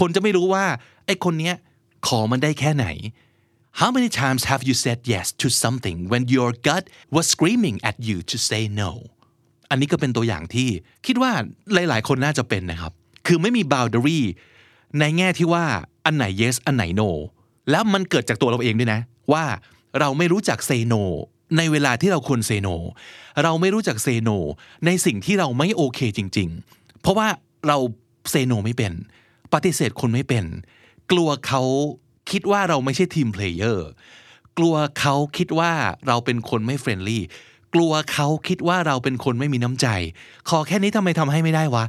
[0.00, 0.64] คนจะไม่รู้ว่า
[1.06, 1.54] ไอ้คนเนี้ย
[2.06, 2.86] ขอมันได้แค่ไหน
[3.72, 7.96] How many times have you said yes to something when your gut was screaming at
[8.08, 8.90] you to say no
[9.70, 10.68] อันนี้ก็เป็นตัวอย่างที่
[11.06, 11.32] คิดว่า
[11.72, 12.92] หลาย ๆ คนน่าจะเป็นนะครับ
[13.26, 14.20] คือไม่มี boundary
[15.00, 15.64] ในแง่ที่ว่า
[16.04, 17.08] อันไหน yes อันไหน no
[17.70, 19.00] แล้วมันเกิดจากตัวเราเองด้วยนะ
[19.32, 19.44] ว่า
[20.00, 21.02] เราไม่รู้จัก say no
[21.56, 22.74] ในเวลาที่เราควร say no
[23.42, 24.36] เราไม่รู้จัก say no
[24.86, 27.28] ในสิ่งที่เราไม่โอเคจริง ๆ เพราะว่า
[27.66, 27.78] เรา
[28.32, 28.92] say no ไม่เป็น
[29.52, 30.44] ปฏิเสธคนไม่เป็น
[31.10, 31.62] กลัวเขา
[32.30, 33.88] คิดว่าเราไม่ใช่ team player
[34.58, 35.72] กลัวเขาคิดว่า
[36.06, 37.24] เราเป็นคนไม่ friendly
[37.74, 39.86] กลัวเขาคิดว่าเราเป็นคนไม่มีน้ำใจ
[40.48, 41.84] ขอแค่นี้ทำไมทำให้ไม่ได้วะ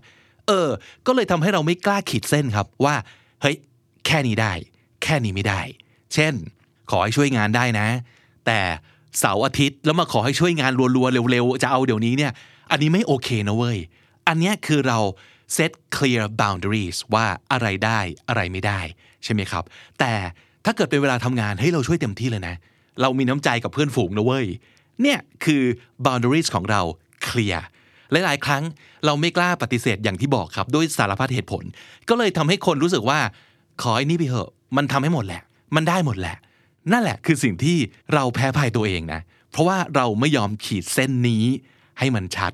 [0.47, 0.69] เออ
[1.07, 2.95] ก็เลยทำให้เราไม่กล้าขีดเส้นครับว่า
[3.41, 3.55] เฮ้ย
[4.05, 4.53] แค่นี้ได้
[5.03, 5.61] แค่นี้ไม่ได้
[6.13, 6.33] เช่น
[6.89, 7.87] ขอให้ช่วยงานได้นะ
[8.45, 8.59] แต่
[9.19, 12.31] เสาร์อาทิตย์แล้วมาขอให้ช่วยงานรัวๆเร็วๆ จะเอาเดี๋ยวนี้เนี่ย
[12.71, 13.77] อันนี้ไม่โอเคนะเว้ย
[14.27, 14.99] อันนี้คือเรา
[15.55, 18.79] set clear boundaries ว่าอะไรได้อะไรไม่ได้
[19.23, 19.63] ใช่ไหมครับ
[19.99, 20.13] แต่
[20.65, 22.55] ถ้าเกิดเป็นเวลาทำงานให้ยเราช่วยเต็มที่เลยนะ
[23.01, 24.45] เรามีน้ำใจกับเพื่อนฝูงนะเว้ย
[25.01, 25.63] เนี่ยคือ
[26.05, 26.81] boundaries ของเรา
[27.27, 27.61] clear
[28.11, 28.63] หลาย ๆ ครั้ง
[29.05, 31.63] เราไม่กล้าปฏิเสธอย่างที่บอกครับ ด้วยสารพัดเหตุผล
[32.09, 33.19] ก็เลยทำให้คนรู้สึกว่า
[33.81, 35.43] ขอไอ้นี่ไปเถอะมันทำให้หมดแหละ
[35.75, 36.37] มันได้หมดแหละ
[36.91, 37.77] นั่นแหละคือสิ่งที่
[38.13, 39.21] เราแพ้ภัยตัวเองนะ
[39.51, 41.43] เพราะว่าเราไม่ยอมขีดเส้นนี้
[41.99, 42.53] ให้มันชัด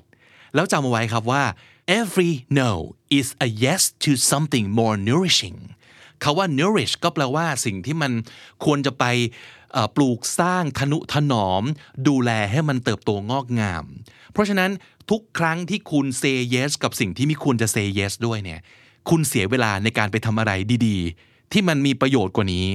[0.54, 1.42] แล้วจำเอาไว้ครับว่า
[2.00, 2.70] every no
[3.18, 5.58] is a yes to something more nourishing
[6.22, 8.12] คาว่า nourish ก็แปลว่าสิ่งที่มัน
[8.64, 9.04] ควรจะไป
[9.96, 11.62] ปลูกสร้างทนุถนอม
[12.08, 13.84] ดูแลให้มันเติบโตงอกงาม
[14.32, 14.70] เพราะฉะนั้น
[15.10, 18.60] ทุกครั้งที่คุณ say yes กับสิ่งที่ไม่ควรจะ say yes ด้วยเนี่ย
[19.10, 20.52] คุณเสียเวลาในการไปทำอะไร
[20.86, 22.66] ดีๆ ที่มันมีประโยชน์กว่านี้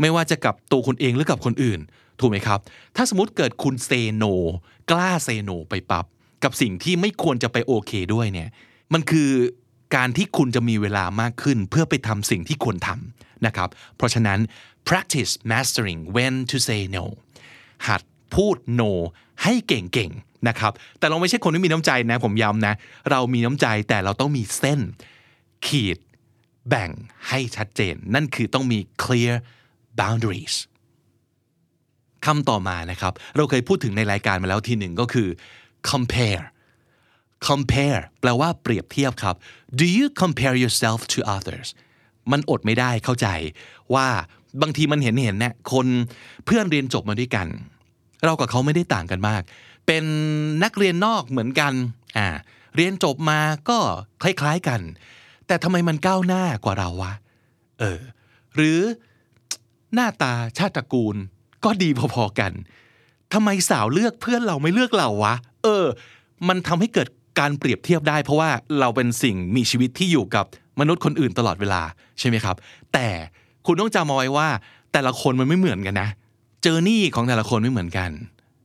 [0.00, 1.80] ไม่ว่าจะกับตัวคุณเองหรือกับคนอื่น
[2.20, 2.60] ถูกไหมครับ
[2.96, 4.32] ถ้าสมมติเกิดคุณ say no
[4.90, 6.04] กล้า say no ไปปับ๊บ
[6.44, 8.48] กับสิ่งที่ไม่ควรจะไปโอเคด้วยเนี่ย
[8.92, 9.30] มันคือ
[9.94, 14.38] การที่คุณจะมีเวลามากขึ้นเพื่อไปทำสิ่งที่ควรทำนะครับ เพราะฉะนั้น
[14.88, 17.04] practice mastering when to say no
[17.86, 18.02] หัด
[18.34, 18.90] พูด no
[19.42, 22.74] ให้เก่งๆนะครับ แต่เราไม่ใช่คนที่มีน้ำใจนะ ผมย้ำนะ
[23.10, 24.80] เรามีน้ำใจแต่เราต้องมีเส้น
[25.66, 25.98] ขีด
[26.68, 26.90] แบ่ง
[27.28, 29.34] ให้ชัดเจน นั่นคือต้องมี clear
[30.00, 30.56] boundaries
[32.26, 35.28] คำต่อมานะครับ เราเคยพูดถึงในรายการมาแล้วทีหนึ่งก็คือ
[35.90, 36.44] compare
[37.48, 39.36] compare แปลว่าเปรียบเทียบครับ
[39.80, 41.68] do you compare yourself to others
[42.32, 43.28] มันอดไม่ได้เข้าใจ
[43.94, 44.06] ว่า
[44.62, 45.86] บางทีมันเห็นเห็นเนี่ยคน
[46.44, 47.46] เพื่อนเรียนจบมาด้วยกัน
[48.24, 49.42] เรากับเขาไม่ได้ต่างกันมาก
[49.86, 50.04] เป็น
[50.64, 51.72] นักเรียนนอกเหมือนกัน
[52.18, 52.28] อ่า
[52.76, 53.78] เรียนจบมาก็
[54.22, 54.80] คล้ายๆกัน
[55.46, 57.12] แต่ทำไมมันก้าวหน้ากว่าเราวะ
[57.80, 58.00] เออ
[58.54, 58.80] หรือ
[59.94, 61.16] หน้าตาชาติตระกูล
[61.64, 62.52] ก็ดีพอๆกัน
[63.32, 65.84] ทำไมสาวเลือกเพื่อนเราไม่เลือกเราวะ เออ
[66.48, 67.08] มันทำให้เกิด
[67.40, 70.46] การเปรียบเทียบได้ เพราะว่าเราเป็นสิ่งมีชีวิตที่อยู่กับ
[70.80, 71.82] มนุษย์คนอื่นตลอดเวลา
[72.18, 72.56] ใช่ไหมครับ
[72.92, 73.08] แต่
[73.66, 74.48] คุณต้องจำเอาไว้ว่า
[74.92, 76.08] แต่ละคนมันไม่เหมือนกันนะ
[76.62, 78.10] เจอร์นี่ของแต่ละคนไม่เหมือนกัน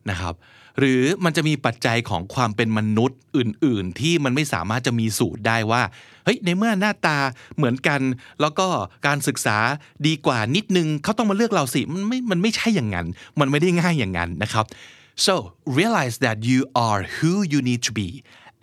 [0.10, 0.34] นะครับ
[0.80, 5.82] หรือมันจะมีปัจจัยของความเป็นมนุษย์อื่น ๆ ที่มันไม่สามารถจะมีสูตรได้ว่า
[6.24, 7.18] เฮ้ยในเมื่อหน้าตา
[7.58, 8.02] เหมือนกัน
[8.42, 8.68] แล้วก็
[9.08, 9.58] การศึกษา
[10.08, 13.08] ดีกว่านิดนึงเขาต้องมาเลือกเราสิมันไม่มันไม่ใช่อย่างนั้น
[13.40, 14.66] มันไม่ได้ง่ายอย่างนั้นนะครับ
[15.26, 15.34] so
[15.80, 18.10] realize that you are who you need to be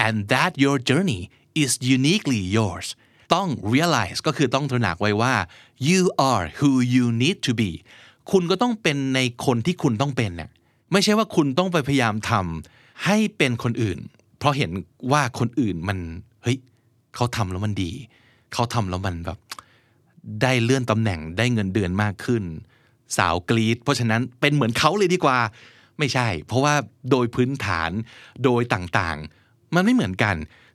[0.06, 1.22] and that your journey
[1.62, 2.88] is uniquely yours
[3.34, 5.34] ต้อง realize ก็คือต้องตระหนักไว้ว่า
[5.88, 7.70] you are who you need to be
[8.30, 10.50] คุณก็ต้องเป็นในคนที่คุณต้องเป็นน่ะ
[10.92, 13.98] ไม่ใช่ว่าคุณต้องไปพยายามทำให้เป็นคนอื่น
[14.38, 14.70] เพราะเห็น
[15.12, 15.98] ว่าคนอื่นมัน
[16.42, 16.58] เฮ้ย
[17.14, 17.92] เขาทำแล้วมันดี
[18.52, 19.38] เขาทำแล้วมันแบบ
[20.42, 22.44] ได้เลื่อนตำแหน่งได้เงินเดือนมากขึ้น
[23.16, 25.38] สาวกรีดเพราะฉะนั้นเป็นเหมือนเขาเลยดีกว่า
[25.98, 26.74] ไม่ใช่ เพราะว่า
[27.10, 27.90] โดยพื้นฐาน
[28.44, 29.39] โดยต่างๆ
[29.74, 30.34] มันไม่เหมือนกัน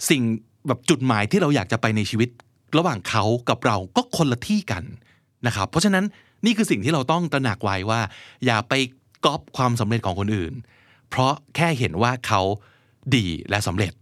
[0.10, 0.22] สิ่ง
[0.68, 2.30] แบบจุดหมายที่เราอยากจะไปในชีวิต
[2.78, 4.84] ระหว่างเขากับเราก็คนละที่กัน
[5.48, 6.06] นะครับเพราะฉะนั้น
[6.46, 8.02] นี่คือสิ่งที่เราต้องตระหนักไว้ว่า
[8.46, 8.74] อย่าไป
[9.26, 10.54] ก๊อปความสำเร็จของคนอื่น
[11.10, 12.42] เพราะแค่เห็นว่าเขา
[13.16, 13.94] ดีและสำเร็จ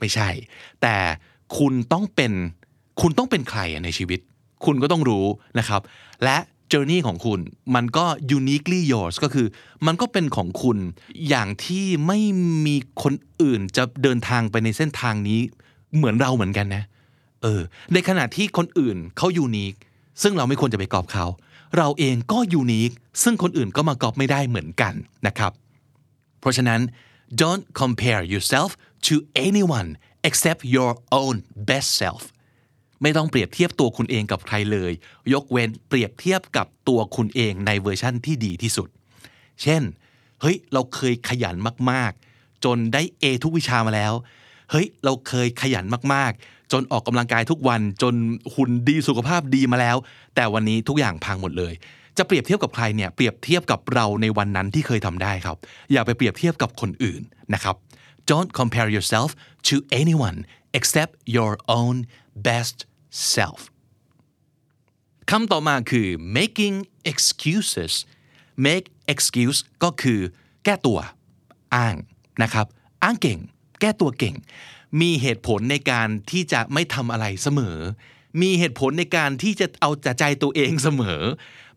[0.00, 0.28] ไม่ใช่
[0.82, 0.96] แต่
[1.58, 2.32] คุณต้องเป็น
[3.00, 4.20] คุณต้องเป็นใครในชีวิต
[4.64, 5.24] คุณก็ต้องรู้
[5.58, 5.80] นะครับ
[6.24, 6.36] และ
[6.72, 7.40] journey ของคุณ
[7.74, 8.06] มันก็
[8.38, 9.46] uniquely yours ก็คือ
[9.86, 10.78] มันก็เป็นของคุณ
[11.28, 12.18] อย่างที่ไม่
[12.66, 15.40] มีคนอื่นจะเดินทางไปในเส้นทางนี้
[15.96, 16.84] เหมือนเราเหมือนกันนะ
[17.42, 17.60] เออ
[17.92, 19.74] ในขณะที่คนอื่นเขายูนิค
[20.22, 21.26] ซึ่งเราไม่ควรจะไปกอบเขา
[21.76, 22.90] เราเองก็ยูนิค
[23.22, 24.94] ซึ่งคนอื่นก็มากอบไม่ได้เหมือนกัน
[25.26, 25.52] นะครับ
[26.40, 26.80] เพราะฉะนั้น
[27.40, 28.70] don't compare yourself
[29.06, 29.14] to
[29.46, 29.90] anyone
[30.28, 31.36] except your own
[31.68, 32.22] best self
[33.02, 34.92] ไม่ต้องเปรียบเทียบตัวคุณเองกับใครเลย
[35.32, 38.88] ยกเว้นเปรียบเทียบกับตัวคุณเองในเวอร์ชั่นที่ดีที่สุด
[39.62, 39.82] เช่น
[40.40, 41.56] เฮ้ย เราเคยขยัน
[41.90, 44.12] มากๆ จนได้ A ทุกวิชามาแล้ว
[44.70, 45.84] เฮ้ย เราเคยขยัน
[46.14, 48.14] มากๆ จนออกกำลังกายทุกวัน จน
[48.54, 49.96] หุ่นดีสุขภาพดีมาแล้ว
[50.34, 51.74] แต่วันนี้ทุกอย่างพังหมดเลย
[52.18, 55.56] จะเปรียบเทียบกับใครเนี่ยเปรียบเทียบกับเราในวันนั้นที่เคยทำได้ครับ
[55.92, 57.22] อย่าไปเปรียบเทียบกับคนอื่น
[57.54, 57.76] นะครับ
[58.30, 59.30] don't compare yourself
[59.68, 60.38] to anyone
[60.78, 61.96] except your own
[62.46, 62.76] best
[63.34, 63.60] self
[65.30, 66.76] คำต่อมาคือ making
[67.10, 67.94] excuses
[68.66, 70.20] make excuse ก็คือ
[70.64, 70.98] แก้ตัว
[71.74, 71.94] อ้าง
[72.42, 72.66] นะครับ
[73.02, 73.38] อ้างเก่ง
[73.80, 74.36] แก้ตัวเก่ง
[75.00, 77.78] มีเหตุผลในการที่จะไม่ทำอะไรเสมอ
[78.42, 81.22] มีเหตุผลในการที่จะเอาแต่ใจตัวเองเสมอ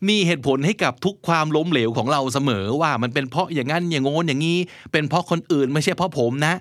[0.09, 4.59] มีเหตุผลให้กับทุกความล้มเหลวของเราเสมอว่ามันเป็นเพราะอย่างนั้นอย่างโน้นอย่างนี้
[4.91, 6.53] เป็นเพราะคนอื่นไม่ใช่เพราะผมนะ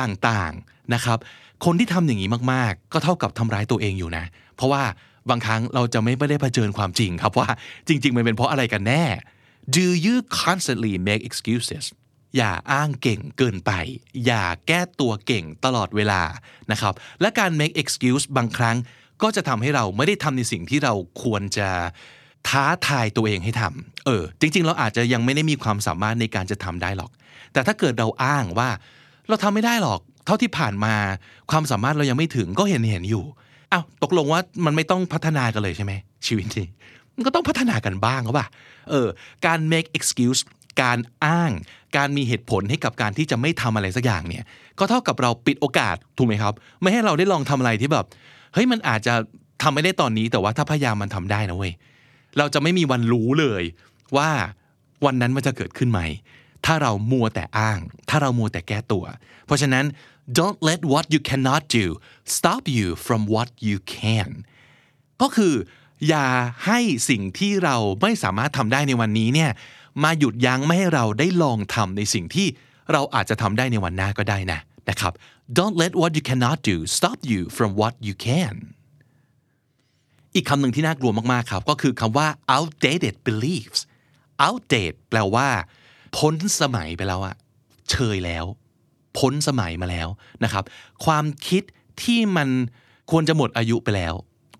[0.00, 1.18] ต่างๆนะครับ
[1.64, 4.24] คนที่ทำอย่างนี้มากๆ ก็เท่ากับทำร้ายตัวเองอยู่นะ
[4.56, 4.82] เพราะว่า
[5.30, 7.48] บางครั้งเราจะไม่ได้เผชิญความจริงครับว่า
[7.88, 9.04] จริง ๆ มันเป็นเพราะอะไรกันแน่
[9.76, 11.84] Do you constantly make excuses
[12.36, 13.72] อย่าอ้างเก่งเกินไป
[14.26, 16.22] อย่าแก้ตัวเก่งตลอดเวลา
[16.72, 18.76] นะครับ และการ make excuse บางครั้ง
[19.22, 21.68] ก็จะทำให้เราไม่ได้ทำในสิ่งที่เราควรจะ
[22.48, 27.10] ท้าทายตัวเองให้ทำเออ จริง ๆ เราอาจจะยังไม่ได้มีความสามารถในการจะทำได้หรอก
[27.52, 28.70] แต่ถ้าเกิดเราอ้างว่า
[29.28, 30.94] เราทำไม่ได้หรอก เท่าที่ผ่านมา
[31.50, 33.24] ความสามารถเรายังไม่ถึงก็เห็นเห็นอยู่
[33.72, 35.92] อ้าวตกลงว่ามันไม่ต้องพัฒนากันเลยใช่ไหม
[36.26, 36.66] ชีวิตนี้
[37.14, 38.46] มันก็ต้องพัฒนากันบ้างเขาป่ะ
[38.90, 39.08] เออ
[39.46, 40.40] การ make excuse
[40.82, 41.50] การอ้าง
[41.96, 44.44] การมีเหตุผลให้กับการที่จะไม่ทำอะไรสักอย่างเนี่ย
[44.78, 48.06] ก็เท่ากับเราปิดโอกาสถูกไหมครับ ไม่ให้เราได้ลองทำอะไรที่แบบ
[48.54, 49.14] เฮ้ยมันอาจจะ
[49.62, 51.72] ทำไม่ได้ตอนนี้แต่ว่าถ้าพยายามมันทำได้นะเว้ย
[52.38, 53.62] เราจะไม่มีวันรู้เลย
[54.16, 54.30] ว่า
[55.04, 56.00] วันนั้นมันจะเกิดขึ้นไหม
[56.66, 59.04] ถ้าเรามัวแต่อ้าง ถ้าเรามัวแต่แก้ตัว
[59.46, 59.84] เพราะฉะนั้น
[60.38, 61.84] don't let what you cannot do
[62.36, 64.28] stop you from what you can
[65.22, 65.54] ก็คือ
[66.08, 66.26] อย่า
[66.66, 66.78] ให้
[67.10, 69.50] สิ่งที่เราไม่สามารถทำได้ในวันนี้เนี่ย
[70.04, 72.46] มาหยุดยั้งไม่ให้เราได้ลองทำในสิ่งที่
[72.92, 75.12] เราอาจจะทำได้ในวันหน้าก็ได้นะนะครับ
[75.58, 78.54] don't let what you cannot do stop you from what you can
[80.34, 83.80] อีกคำหนึ่งที่น่ากลัวมากๆครับ ก็คือคำว่า outdated beliefs
[84.46, 85.48] outdated แปลว่า
[86.16, 87.34] พ้นสมัยไปแล้วอะ
[87.90, 88.44] เชยแล้ว
[89.18, 90.08] พ้นสมัยมาแล้ว
[90.44, 90.64] นะครับ
[91.04, 91.62] ความคิด
[92.02, 92.48] ที่มัน
[93.10, 94.14] ควรจะหมดอายุไปแล้ว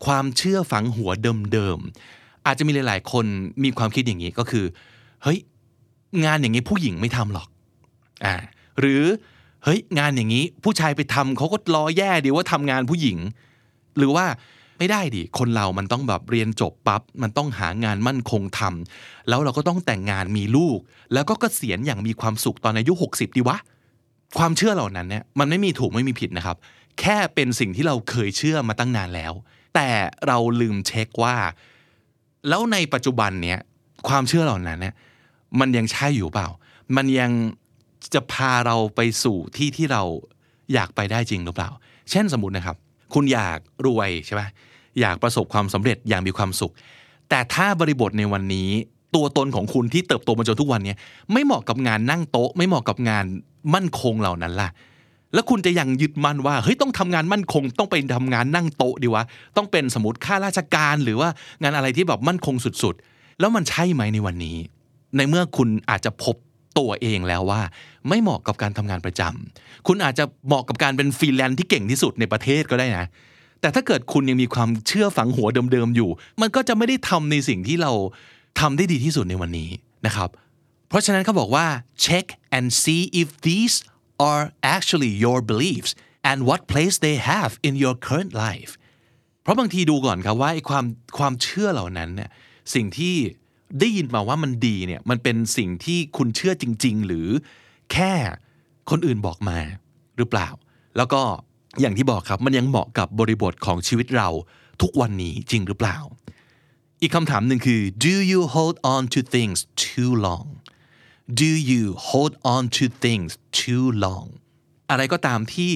[0.07, 1.11] ความเชื่อฝังหัว
[1.53, 3.25] เดิมๆอาจจะมีหลาย ๆ คน
[3.65, 4.65] มีความคิดอย่างนี้ก็คือ
[5.23, 5.39] เฮ้ย
[6.25, 7.49] งานอย่างนี้ผู้หญิงไม่ทำหรอก
[8.25, 8.35] อ่า
[8.81, 9.03] หรือ
[9.65, 13.19] เฮ้ยงานอย่างนี้ผู้ชายไปทำเขาก็รอแย่ดีว่าทำงานผู้หญิง
[13.99, 14.27] หรือว่า
[14.79, 20.79] ไม่ได้ดิคนเรามันต้องแบบเรียนจบปับ๊บมันต้องหางานมั่นคงทำแล้วเราก็ต้องแต่งงานมีลูก
[21.13, 23.57] แล้วก็เกษียณอย่างมีความสุขตอนอายุ 60 ดีวะ
[24.39, 26.57] ความเชื่อเหล่านั้นเนี่ยมันไม่มีถูกไม่มีผิดนะครับ
[27.01, 29.33] แค่เป็นสิ่งที่เราเคยเชื่อมาตั้งนานแล้ว
[29.75, 29.89] แต่
[30.27, 31.37] เราลืมเช็คว่า
[32.49, 33.59] แล้วในปัจจุบันเนี่ย
[34.09, 34.95] ความเชื่อเหล่านั้นเนี่ย
[35.61, 36.49] มันยังใช่อยู่เปล่า
[36.97, 37.31] มันยัง
[38.15, 40.03] จะพาเราไปสู่ที่ที่เรา
[40.75, 41.71] อยากไปได้จริงหรือเปล่า
[42.11, 42.77] เช่นสมมตินะครับ
[43.15, 44.43] คุณอยากรวยใช่ไหม
[45.01, 46.73] อยากประสบความสำเร็จอย่างมีความสุข
[47.29, 48.71] แต่ถ้าบริบทในวันนี้
[49.15, 50.95] ตัวตนของคุณที่เติบโตมาจนทุกวันนี้
[51.33, 53.25] ไม่เหมาะกับงานนั่งโต๊ะ ไม่เหมาะกับงาน
[53.75, 54.69] มั่นคงเหล่านั้นล่ะ
[55.35, 59.25] แล้วคุณจะยังยึดมั่นว่าเฮ้ยต้องทำงานมั่นคง ต้องไปทำงานนั่งโต๊ะดีวะ
[59.57, 61.29] ต้องเป็นสมมติข้าราชการหรือว่า
[61.63, 64.57] งานอะไรที่แบบมั่นคงสุดๆ แล้วมันใช่ไหมในวันนี้
[65.17, 66.37] ในเมื่อคุณอาจจะพบ
[66.79, 67.61] ตัวเองแล้วว่า
[68.09, 73.07] ไม่เหมาะกับการทำงานประจำคุณอาจจะเหมาะกับการเป็นฟรีแลนซ์ที่เก่งที่สุดในประเทศก็ได้นะ
[73.61, 77.93] แต่ถ้าเกิดคุณยังมีความเชื่อฝังหัวเดิมๆอยู่ มันก็จะไม่ได้ทำในสิ่งที่เรา
[78.61, 79.71] ทำได้ดีที่สุดในวันนี้
[80.07, 80.29] นะครับ
[80.89, 81.67] เพราะฉะนั้นเขาบอกว่า
[82.07, 83.77] check and see if these
[84.31, 84.45] are
[84.77, 85.93] actually your beliefs
[86.31, 88.73] and what place they have in your current life
[89.43, 90.85] เพราะบางทีดูก่อนครับว่าไอ้ความ
[91.19, 92.31] ความเชื่อเหล่านั้นเนี่ย
[92.75, 93.15] สิ่งที่
[93.81, 97.29] ได้ยินมาว่ามันดีเนี่ยมันเป็นสิ่งที่คุณเชื่อจริง ๆ หรือ
[97.93, 98.13] แค่
[98.91, 99.59] คนอื่นบอกมา
[100.17, 100.49] หรือเปล่า
[100.97, 101.23] แล้วก็
[101.81, 104.29] อย่างที่บอกครับมันยังเหมาะกับบริบทของชีวิตเรา
[104.83, 105.99] ทุกวันนี้จริงหรือเปล่า
[107.01, 110.49] อีกคำถามหนึ่งคือ do you hold on to things too long
[111.41, 114.27] do you hold on to things too long
[114.91, 115.73] อะไรก็ตามที่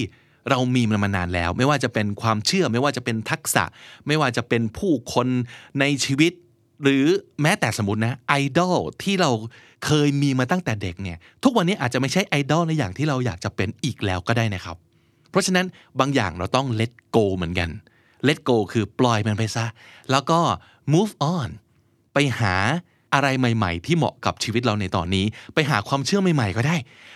[0.49, 3.63] เรามีมันมานานแล้ว ไม่ว่าจะเป็นความเชื่อ ไม่ว่าจะเป็นทักษะ
[4.07, 5.27] ไม่ว่าจะเป็นผู้คน
[5.79, 6.33] ในชีวิต
[6.83, 7.05] หรือ
[7.41, 9.31] แม้แต่สมมตินะไอดอลที่เรา
[9.85, 14.77] เคยมีมาตั้งแต่เด็กเนี่ยทุกวันนี้อาจจะไม่ใช่ไอดอลในอย่างที่เราอยากจะเป็นอีกแล้วก็ได้นะครับ
[15.29, 15.65] เพราะฉะนั้น
[15.99, 17.69] บางอย่างเราต้อง let go เหมือนกัน
[18.27, 19.65] let go คือปล่อยมันไปซะ
[20.11, 20.39] แล้วก็
[20.93, 21.49] move on
[22.13, 22.55] ไปหา
[23.13, 26.75] อะไรใหม่ ๆ ที่เหมาะกับชีวิตเราในตอนนี้ ไปหาความเชื่อใหม่ ๆ ก็ได้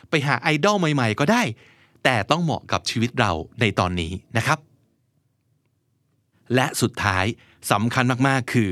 [0.10, 1.44] ไปหาไอดอลใหม่ ๆ ก็ได้
[2.04, 4.60] แต่ต้องเหมาะกับชีวิตเราในตอนนี้นะครับ
[6.56, 7.26] และสุดท้าย
[7.72, 8.70] สำคัญมากๆคือ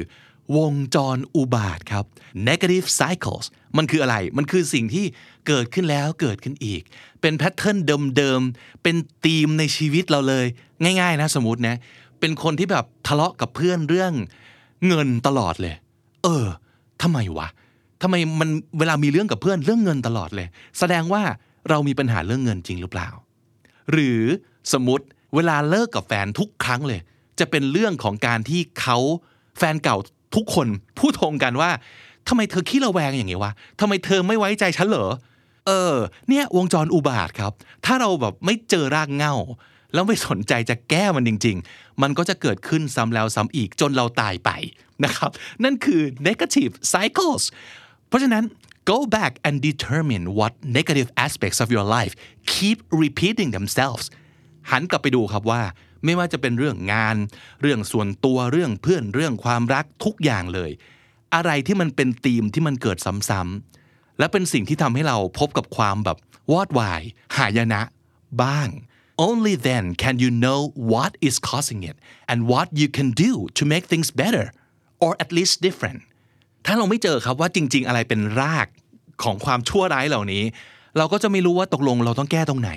[0.58, 2.06] วงจรอุบาทครับ
[2.48, 3.46] negative cycles
[3.78, 5.06] มันคืออะไร มันคือสิ่งที่
[5.48, 6.82] เกิดขึ้นแล้วเกิดขึ้นอีก
[7.22, 7.78] เป็นแพทเทิร์น
[8.18, 10.46] เดิมๆ เป็นธีมในชีวิตเราเลย
[10.84, 11.76] ง่าย ๆ นะสมมตินะ
[12.20, 14.14] เป็นคนที่แบบทะเลาะกับเพื่อนเรื่อง
[14.88, 15.76] เงินตลอดเลย
[16.24, 16.46] เออ
[17.02, 17.48] ทำไมวะ
[18.02, 20.48] ทำไมมันเวลามีเรื่องกับเพื่อนเรื่องเงินตลอดเลย
[20.80, 21.24] แสดงว่า
[21.70, 23.10] เรามีปัญหาเรื่องเงินจริงหรือเปล่า
[23.92, 24.22] หรือ
[24.74, 27.00] สมมติเวลาเลิกกับแฟนทุกครั้งเลย
[27.40, 28.98] จะเป็นเรื่องของการที่เขา
[29.58, 29.98] แฟนเก่า
[30.36, 30.68] ทุกคน
[31.00, 31.72] พูดตรงกันว่า
[32.28, 35.08] ทำไมเธอขี้ระแวงอย่างงี้วะทำไมเธอไม่ไว้ใจฉันเหรอ
[35.68, 35.96] เออ
[36.30, 37.54] เนี่ยวงจรอุบาทครับ
[37.86, 39.36] ถ้าเราแบบไม่เจอรากเง้า
[39.94, 44.50] แล้วไม่สนใจจะแก้มันจริง ๆ มันก็จะเกิดขึ้นซ้ำแล้วซ้ำอีกจนเราตายไป
[45.04, 45.32] นะครับ
[45.64, 47.44] นั่นคือ negative cycles
[48.08, 48.44] เพราะฉะนั้น
[48.92, 52.14] go back and determine what negative aspects of your life
[52.54, 54.06] keep repeating themselves
[54.72, 55.62] หันกลับไปดูครับว่า
[56.06, 57.16] ไม่ว่าจะเป็นเรื่องงาน
[57.62, 60.72] เรื่องส่วนตัวเรื่องเพื่อนเรื่องความรักทุกอย่างเลย
[61.36, 62.98] อะไรที่มันเป็นธีมที่มันเกิด
[63.30, 66.18] ซ้ำๆและเป็นสิ่งที่ทำให้เราพบกับความแบบ
[66.52, 67.02] วอดวาย
[67.38, 67.82] หายนะ
[68.44, 68.70] บ้าง
[69.28, 70.60] only then can you know
[70.92, 71.98] what is causing it
[72.32, 74.46] and what you can do to make things better
[75.04, 76.00] or at least different
[76.66, 78.68] ถ้าเราไม่เจอครับว่าจริง ๆ อะไรเป็นราก
[79.24, 80.44] ของความชั่วร้ายเหล่านี้
[80.98, 82.72] เราก็จะไม่รู้ว่าตกลงเราต้องแก้ตรงไหน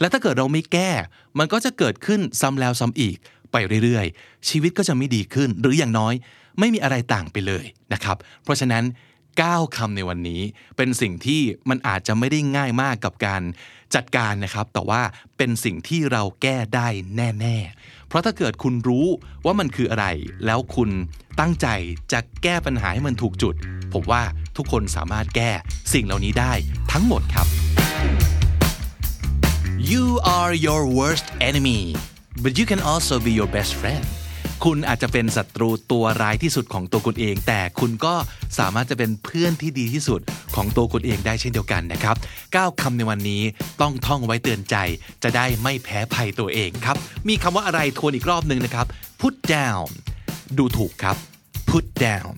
[0.00, 0.90] และถ้าเกิดเราไม่แก้
[1.38, 3.16] มันก็จะเกิดขึ้นซ้ำแล้วซ้ำอีก
[3.52, 6.14] ไปเรื่อยๆ ชีวิตก็จะไม่ดีขึ้น หรืออย่างน้อย
[6.58, 8.84] ไม่มีอะไรต่างไปเลยนะครับ เพราะฉะนั้น
[9.34, 10.42] 9คำในวันนี้
[10.76, 13.42] เป็นสิ่งที่มันอาจจะไม่ได้ง่ายมากกับการ
[13.94, 15.02] จัดการนะครับ แต่ว่า
[15.36, 19.06] เป็นสิ่งที่เราแก้ได้แน่ๆ เพราะถ้าเกิดคุณรู้
[19.44, 20.06] ว่ามันคืออะไร
[20.46, 20.90] แล้วคุณ
[21.40, 21.66] ตั้งใจ
[22.12, 23.54] จะแก้ปัญหาให้มันถูกจุด
[23.92, 24.22] ผมว่า
[24.58, 25.50] ทุกคนสามารถแก้
[25.92, 26.52] สิ่งเหล่านี้ได้
[26.92, 27.46] ทั้งหมดครับ
[29.90, 30.04] You
[30.36, 31.80] are your worst enemy
[32.42, 34.04] but you can also be your best friend
[34.64, 38.14] คุณอาจจะเป็นศัตรูตัวร้ายที่สุดของตัวคุณเอง แต่คุณก็
[38.58, 40.20] สามารถจะเป็นเพื่อนที่ดีที่สุด
[40.54, 42.16] ของตัวคุณเองได้เช่นเดียวกันนะครับ
[42.48, 43.42] 9คำในวันนี้
[43.80, 44.76] ต้องท่องไว้เตือนใจ
[45.22, 46.96] จะได้ไม่แพ้ภัยตัวเองครับ
[47.28, 48.86] มีคำว่าอะไรทวนอีกรอบหนึ่งนะครับ
[49.20, 49.88] put down
[50.58, 51.16] ดูถูกครับ
[51.70, 52.32] put down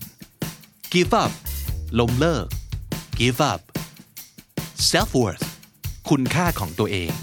[0.93, 1.31] give up
[1.99, 2.47] ล้มเลิก
[3.19, 3.61] give up
[4.91, 5.45] self worth
[6.09, 7.13] คุณค่าของตัวเอง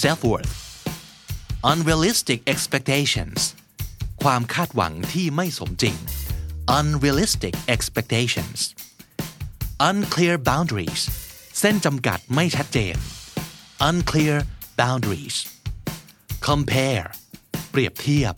[0.00, 0.52] self worth
[1.72, 3.40] unrealistic expectations
[4.22, 5.96] ความคาดหวังที่ไม่สมจริง
[6.78, 8.58] unrealistic expectations
[9.88, 11.02] unclear boundaries
[11.60, 12.96] เส้นจำกัดไม่ชัดเจน
[13.88, 14.36] unclear
[14.80, 15.36] boundaries
[16.48, 17.08] compare
[17.70, 18.34] เปรียบเทียบ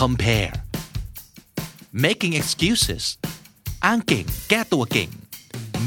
[0.00, 0.54] compare
[2.04, 3.04] making excuses
[3.86, 5.10] อ้างเก่ง แก้ตัวเก่ง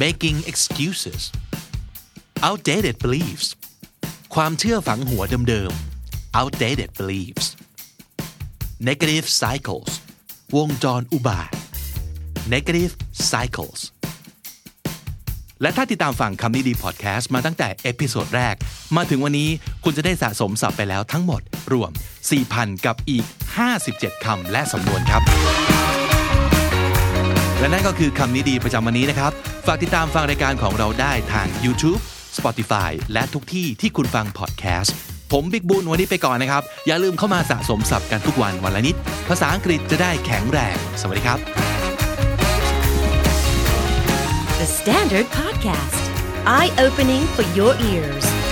[0.04, 1.24] making excuses
[2.48, 3.48] outdated beliefs
[4.36, 7.46] ความเชื่อฝังหัวเดิมๆ outdated beliefs
[8.90, 9.92] negative cycles
[10.56, 11.52] วงจรอุบาท
[12.54, 12.94] negative
[13.32, 13.82] cycles
[15.62, 18.56] และถ้าติดตามฟังคำนี้ดีพอดแคสต์มาตั้งแต่ episode แรก
[18.96, 19.50] มาถึงวันนี้
[19.84, 21.42] คุณจะได้สะสมศัพท์ไปแล้วทั้งหมด
[21.74, 21.92] รวม
[22.38, 23.26] 4,000 กับอีก
[23.76, 25.75] 57 คำและสำนวนครับ
[27.66, 29.32] และนั่นก็คือคำนี้ดีประจำวันนี้นะครับ
[29.66, 32.00] ฝากติดตามฟังรายการของเราได้ทาง YouTube
[32.38, 34.96] Spotify และทุกที่ที่คุณฟังพอดแคสต์
[35.32, 38.96] ผมบิ๊กบุญวันนี้ไปก่อนนะครับ อย่าลืมเข้ามาสะสมศัพท์กันทุกวันวันละนิด
[39.30, 41.40] ภาษาอังกฤษจะได้แข็งแรง สวัสดีครับ
[44.60, 46.04] The Standard Podcast,
[46.58, 48.45] eye opening for your ears.